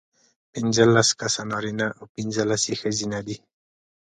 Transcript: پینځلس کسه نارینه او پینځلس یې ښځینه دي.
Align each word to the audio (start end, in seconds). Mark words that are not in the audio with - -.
پینځلس 0.53 1.09
کسه 1.19 1.41
نارینه 1.51 1.87
او 1.97 2.03
پینځلس 2.13 2.61
یې 2.69 2.75
ښځینه 2.81 3.19
دي. 3.27 3.37